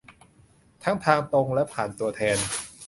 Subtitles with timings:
[0.83, 2.37] ทั้งทางตรงและผ่านตัวแทน